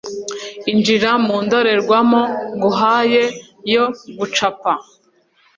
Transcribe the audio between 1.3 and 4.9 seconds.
ndorerwamo nguhaye yo gucapa